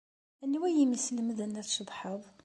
[0.43, 2.21] Anwa ay am-yeslemden ad tceḍḥed?